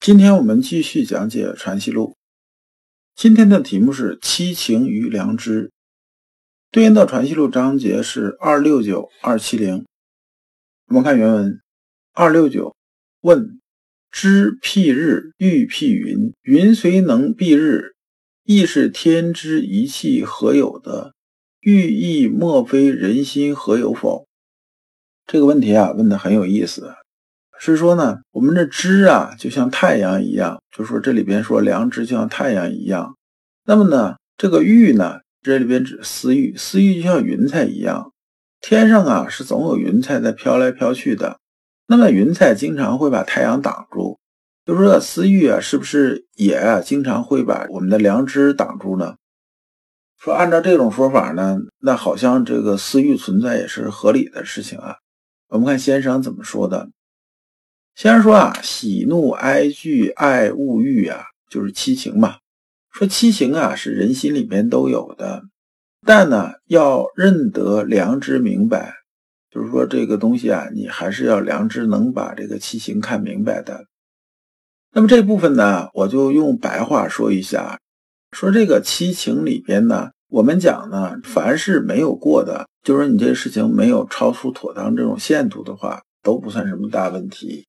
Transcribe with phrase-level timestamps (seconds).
[0.00, 2.10] 今天我们继续讲解《传习录》，
[3.16, 5.72] 今天的题目是“七情与良知”，
[6.70, 9.84] 对应的《传习录》章节是二六九、二七零。
[10.86, 11.60] 我们看原文：
[12.12, 12.76] 二六九
[13.22, 13.60] 问
[14.12, 17.96] ：“知譬日，欲辟云，云虽能蔽日，
[18.44, 21.12] 亦是天之一气何有的？
[21.58, 24.28] 欲意莫非人心何有否？”
[25.26, 26.94] 这个问题啊，问的很有意思。
[27.60, 33.16] 是说呢，我们的知啊，就像太阳一样，就说这里边说良知就像太阳一样。
[33.64, 38.12] 那么呢，这个欲呢，这里边指私欲，私欲就像云彩一样，
[38.60, 41.38] 天上啊是总有云彩在飘来飘去的。
[41.88, 44.18] 那么云彩经常会把太阳挡住，
[44.64, 49.16] 就说私欲啊，是不是也经常会把我们的良知挡住呢？
[50.20, 54.96] 说按照这种说法呢，那好像这个私欲存在也是合理的事情啊。
[55.48, 56.90] 我们看先生怎么说的。
[57.98, 62.36] 先说啊，喜怒哀惧爱恶欲啊，就是七情嘛。
[62.92, 65.42] 说七情啊，是人心里面都有的，
[66.06, 68.94] 但呢，要认得良知明白，
[69.50, 73.86] 就是说这个东西啊，你还是要良知能把这个七情看明白的。
[74.92, 77.80] 那么这部分呢，我就用白话说一下，
[78.30, 87.66] 说这个七情里边呢，我们讲呢，凡是没有过的，就是你这个事情没有超出妥当这种限度的话，都不算什么大问题。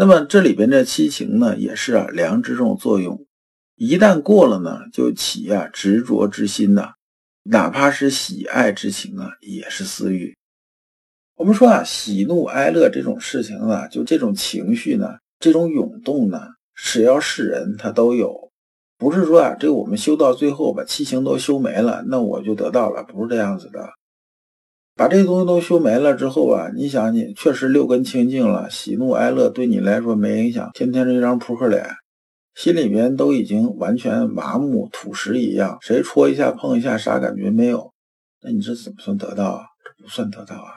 [0.00, 3.26] 那么这里边这七情呢，也是啊良知这种作用，
[3.74, 6.92] 一旦过了呢，就起啊执着之心呐，
[7.42, 10.36] 哪怕是喜爱之情啊，也是私欲。
[11.34, 16.42] 我们说啊，喜怒哀乐这种事情啊，就这种情绪呢，这种涌动呢，
[16.76, 18.52] 只要是人他都有，
[18.98, 23.97] 不是说啊，这个我们修到最后把七情都修没了，那我就得到了，不是这样子的。
[24.98, 31.88] 把这些东西都修没了之后啊，你想你确实六根清净了，喜怒哀乐对你来说没影响，天天这张扑克脸，
[32.56, 37.92] 心里面都已经完全麻木土石一样，谁戳一下碰一下啥感觉没有？
[38.42, 39.66] 那你这怎么算得到啊？
[39.84, 40.72] 这不算得到啊！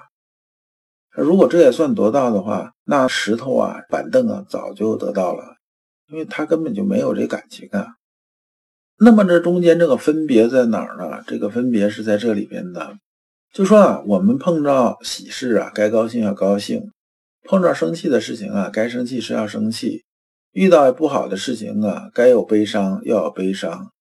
[1.09, 5.55] 如果这也算得到的话，那石头啊、板凳啊早就得到了，
[6.09, 7.87] 因为他根本就没有这感情啊。
[8.99, 11.23] 那么这中间这个分别在哪儿呢？
[11.25, 12.95] 这个分别是在这里边的。
[13.51, 16.84] 就说啊，我们碰到喜事啊，该高兴要高兴；
[17.44, 20.03] 碰到生气的事情啊，该生气是要生气；
[20.53, 23.91] 遇到不好的事情啊，该有悲伤要有悲伤，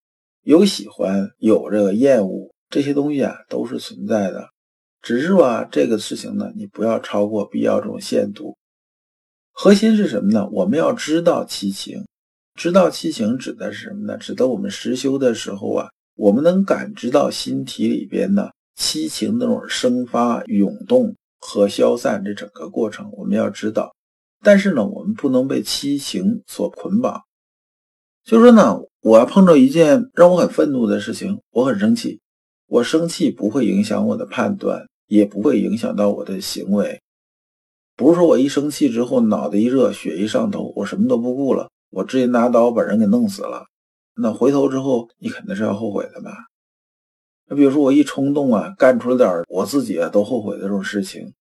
[0.43, 4.47] 有喜欢有这个厌恶，这些东西啊都是存在的。
[5.01, 8.55] 只是说这个事情呢，你不要超过必要这种限度。
[9.51, 10.47] 核心是什么呢？
[10.53, 12.05] 我们要知道七情，
[12.55, 14.17] 知道七情指的是什么呢？
[14.17, 18.49] 指的我们实修的时候啊，我们能感知到心体里边呢。
[18.81, 23.93] 七情那种生发、涌动和消散这整个过程，我们要知道。
[24.41, 27.21] 但是呢，我们不能被七情所捆绑。
[28.23, 32.19] 就说呢，我要碰到一件让我很愤怒的事情，我很生气。
[32.65, 36.99] 我生气不会影响我的判断，也不会影响到我的行为。
[37.95, 43.65] 不是说我一生气之后脑袋一热、血一上头，我什么都不顾了，我直接拿刀把人给弄死了。
[44.15, 46.31] 那回头之后，你肯定是要后悔的吧？
[47.51, 51.33] 那比如说我一冲动啊，干出了点我自己啊都后悔的这种事情，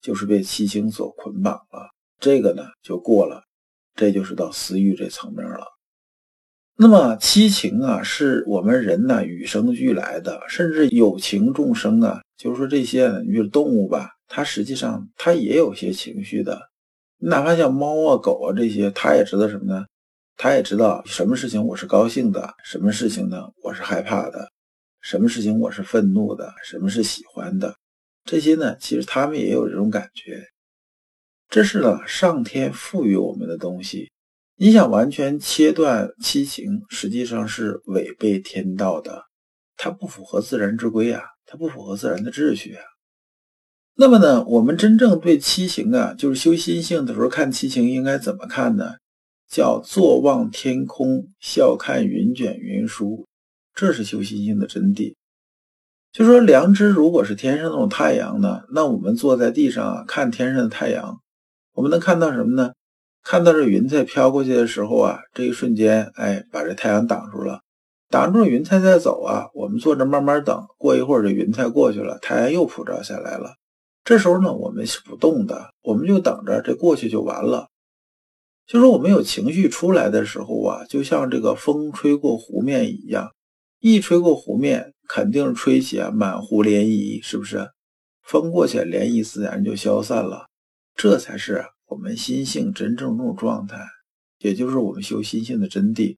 [0.00, 1.90] 就是被七情所捆绑了。
[2.18, 3.42] 这个呢就过了，
[3.94, 5.66] 这就是到私欲这层面了。
[6.74, 16.58] 那么七情啊，是我们人呢与生俱来的，甚至有情众生啊，就是说这些，你比如动物吧，它实际上它也有些情绪的。
[17.18, 19.84] 哪怕像猫啊、狗啊这些，它也知道什么呢？
[20.38, 24.48] 它也知道什么事情我是高兴的，什么事情呢我是害怕的。
[25.00, 27.76] 什么事情我是愤怒的，什么是喜欢的，
[28.24, 30.44] 这些呢，其实他们也有这种感觉。
[31.48, 34.10] 这是呢，上天赋予我们的东西。
[34.56, 39.22] 你想完全切断七情，实际上是违背天道的，
[39.76, 42.82] 它不符合自然之规啊，它不符合自然的秩序啊。
[43.94, 48.96] 那么呢，我们真正对七情啊，就是修心性的时候看七情应该怎么看呢？
[49.48, 53.26] 叫坐望天空，笑看云卷云舒。
[53.78, 55.14] 这是修心性的真谛。
[56.10, 61.20] 就说良知如果是天上那种太阳呢，那我们坐在地上啊，看天上的太阳，
[61.74, 62.72] 我们能看到什么呢？
[63.22, 67.60] 看到这云彩飘过去的时候啊，这一瞬间，哎，把这太阳挡住了，
[68.08, 69.46] 挡住云彩在走啊。
[69.54, 73.54] 我们坐着慢慢等，过一会儿这云彩过去了，太阳又普照下来了。
[74.02, 77.68] 这时候呢，我们是不动的，我们就等着这过去就完了。
[78.66, 83.30] 就说我们有情绪出来的时候啊，就像这个风吹过湖面一样，
[83.80, 87.70] 一吹过湖面，肯定吹起啊满湖涟漪，是不是？
[88.22, 90.48] 风过去，涟漪自然就消散了。
[90.94, 93.78] 这才是我们心性真正那种状态，
[94.38, 96.16] 也就是我们修心性的真谛，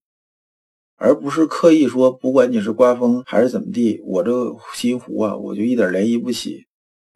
[0.97, 4.33] 而不是刻意说，不管你是刮风还是怎么地，我这
[4.75, 6.67] 心湖啊，我就一点涟漪不起。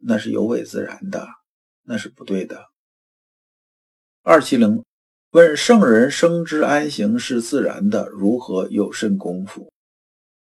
[0.07, 1.27] 那是有违自然的，
[1.85, 2.67] 那是不对的。
[4.23, 4.85] 二七零
[5.31, 9.73] 问圣人生之安行是自然的，如何有甚功夫？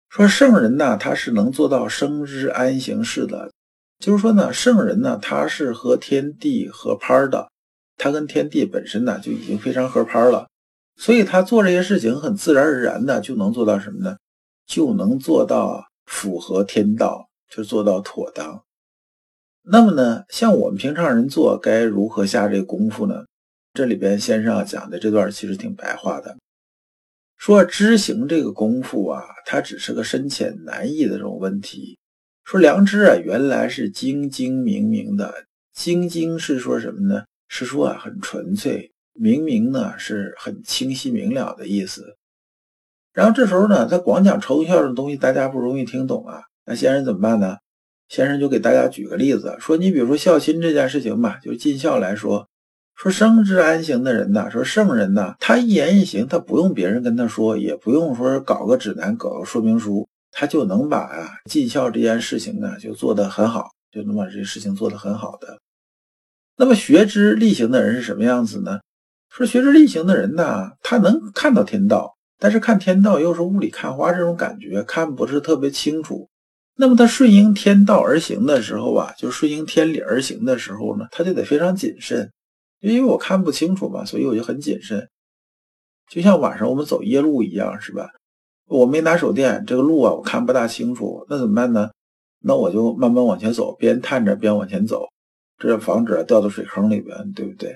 [0.08, 3.50] 说圣人呢，他是能做到生之安行事的，
[3.98, 7.48] 就是说呢，圣人呢，他是和天地合拍的，
[7.96, 10.48] 他跟天地本身呢就已经非常合拍了，
[10.96, 14.16] 所以他做这些事情很自然而然的就能做到什么呢？
[14.66, 18.62] 就能做到符合天道，就做到妥当。
[19.62, 23.24] 那么呢，像我们平常人做该如何下这功夫呢？
[23.74, 26.36] 这里边先生讲的这段其实挺白话的，
[27.36, 31.98] 说知行这个功夫啊，它只是个深浅难易的这种问题。
[32.44, 37.24] 说良知啊，原来是精精明明的，精精是说什么呢？
[37.48, 42.16] 是说啊很纯粹，明明呢是很清晰明了的意思。
[43.12, 46.42] 然后这时候呢，他光讲抽象的东西，大家不容易听懂啊。
[46.64, 47.56] 那先生怎么办呢？
[48.08, 52.48] 先生就给大家举个例子，说你比如说孝亲这件事情吧，就尽孝来说，
[52.96, 65.58] 说生之安行的人呐，说圣人呐，他一言一行，他不用别人跟他说，也不用说搞个指南、搞个说明书，他就能把啊尽孝这件事情呢就做得很好，就能把这事情做得很好的。
[66.56, 68.80] 那么学之力行的人是什么样子呢？
[69.28, 76.26] 说学之力行的人呢，他能看到天道，但是看天道又是雾里看花这种感觉，看不是特别清楚。
[76.78, 82.30] 那么他顺应天道而行的时候啊，就顺应天理而行的时候呢，他就得非常谨慎，
[82.92, 85.08] 因为我看不清楚嘛，所以我就很谨慎。
[86.08, 88.08] 就像晚上我们走夜路一样，是吧？
[88.68, 91.90] 我没拿手电，这个路啊我看不大清楚，那怎么办呢？
[92.40, 95.06] 那我就慢慢往前走，边探着边往前走，
[95.58, 97.74] 这防止掉到水坑里边，对不对？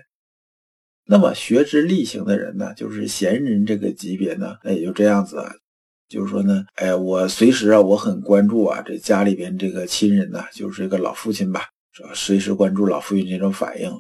[1.07, 5.51] 那么学之力行的人呢，就是贤人这个级别呢，那也就这样子啊。
[6.09, 11.63] 就是说呢，哎，我随时啊，我很关注啊，这家里边这个亲人呐，就是这个老父亲吧，
[12.15, 13.91] 随时关注老父亲这种反应。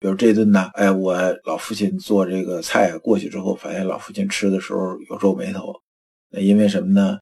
[0.00, 5.74] 比如这顿呢，哎，我老父亲做这个菜过去之后，发现老父亲吃的时候有皱眉头，
[6.30, 7.18] 那因为什么呢？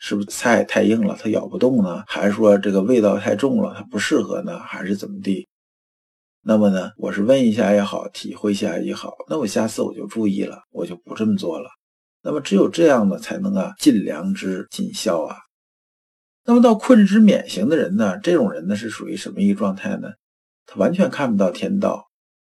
[0.00, 2.04] 是不是菜太硬了，他咬不动呢？
[2.06, 4.58] 还是说这个味道太重了，他不适合呢？
[4.58, 5.48] 还是怎么地？
[6.42, 11.68] 那么呢，我是问一下也好，体会一下也好，那我下次我就注意了，我就不这么做了。
[12.22, 15.34] 那么只有这样呢，才能啊尽良知尽孝啊。
[16.44, 20.08] 那么到困之免行的人呢，这种人呢是属于什么一个状态呢？
[20.64, 22.07] 他完全看不到天道，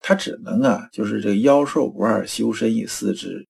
[0.03, 3.47] 他只能啊就是这个妖兽不二，修身以四之。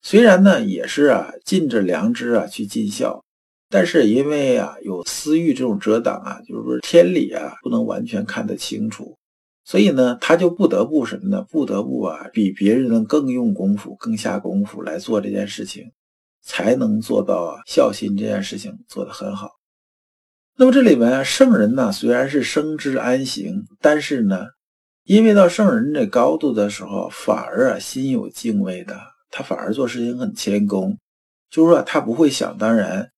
[0.00, 3.24] 虽然呢也是啊尽着良知啊去尽孝，
[3.68, 9.18] 但是因为啊有私欲这种遮挡啊，就是说天理啊不能完全看得清楚。
[9.64, 11.44] 所以呢，他就不得不什么呢？
[11.50, 15.84] 不得不啊，比别人呢更用功夫、更下功夫来做这件事情，
[16.40, 19.50] 才能做到啊孝心这件事情做得很好。
[20.56, 24.46] 那么这里面啊圣人呢，虽然是生之安行，但是呢，
[25.08, 28.94] 因为到圣人这高度的时候，反而啊心有敬畏的，
[29.30, 30.94] 他反而做事情很谦恭，
[31.50, 33.08] 就是说他不会想当然。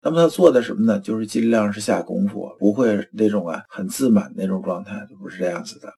[0.00, 1.00] 那么他做的什么呢？
[1.00, 5.92] 就是尽量是下功夫，不会那种啊很自满那种状态，就不是这样子的。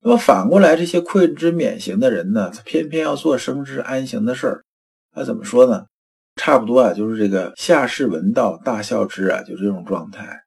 [0.00, 4.64] 那么反过来，这些困之免行的人呢，他偏偏要做生之安行的事儿。
[5.14, 5.84] 那怎么说呢？
[6.36, 10.45] 差不多啊，就是这个下士闻道，大笑之啊，就这种状态。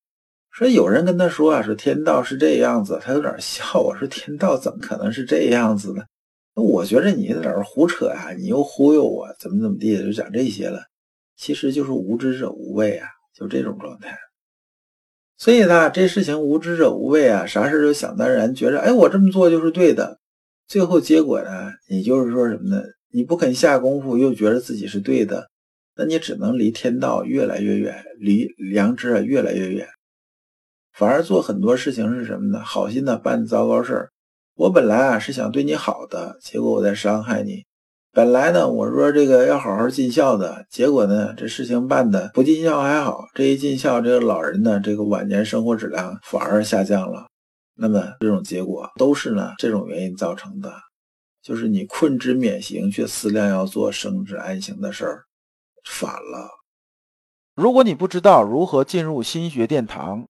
[0.60, 3.80] 说有人跟他说啊，说天道是这样子，他有点笑。
[3.80, 6.04] 我说天道怎么可能是这样子呢？
[6.54, 8.34] 那我觉着你在那儿胡扯呀？
[8.38, 10.82] 你又忽悠我，怎么怎么地，就讲这些了。
[11.38, 14.18] 其实就是无知者无畏啊，就这种状态。
[15.38, 20.20] 所以呢，这事情无知者无畏啊，啥事都想当然，觉着哎，我这么做就是对的。
[20.68, 22.84] 最后结果呢，你就是说什么呢？
[23.14, 25.50] 你不肯下功夫，又觉得自己是对的，
[25.96, 29.88] 那你只能离天道越来越远，离良知啊越来越远。
[31.00, 32.60] 反而做很多事情是什么呢？
[32.60, 34.12] 好心的办糟糕事儿。
[34.56, 37.64] 我本来啊是想对你好的，结果我在伤害你。
[38.12, 47.28] 本来呢，我说这个要好好尽孝的，结果呢，这事情办的不尽孝还好，这一尽孝，这个老人呢，这个晚年生活质量反而下降了。
[47.76, 50.74] 那么这种结果都是呢这种原因造成的。
[51.42, 55.24] 就是你困之免刑，却思量要做生之安刑的事儿，
[55.86, 56.50] 反了。
[57.56, 60.26] 如果你不知道如何进入心学殿堂，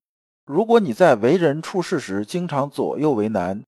[0.49, 3.63] 如果你在为人处事时经常左右为难，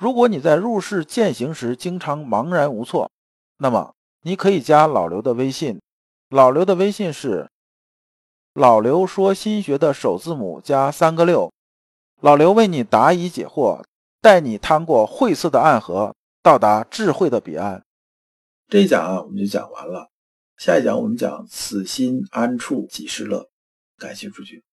[0.00, 3.08] 如果你在入世践行时经常茫然无措，
[3.58, 5.80] 那么你可以加老刘的微信。
[6.30, 7.48] 老刘的微信是
[8.52, 11.52] “老刘说心学”的首字母加三个六。
[12.20, 13.84] 老刘为你答疑解惑，
[14.20, 16.12] 带你趟过晦涩的暗河，
[16.42, 17.80] 到达智慧的彼岸。
[18.66, 20.10] 这一讲啊，我们就讲完了。
[20.56, 23.48] 下一讲我们讲“此心安处即是乐”。
[23.96, 24.64] 感兴趣。